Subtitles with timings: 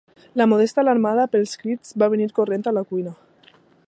[0.39, 3.15] La Modesta, alarmada pels crits, va venir corrents de la cuina.